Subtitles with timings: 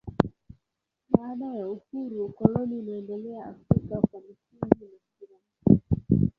[1.09, 5.79] Baada ya uhuru ukoloni unaendelea Afrika kwa misingi na sura mpya.